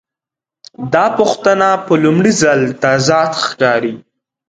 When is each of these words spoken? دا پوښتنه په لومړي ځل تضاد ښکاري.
دا 0.93 1.05
پوښتنه 1.17 1.67
په 1.85 1.93
لومړي 2.03 2.31
ځل 2.41 2.61
تضاد 2.83 3.31
ښکاري. 3.45 3.93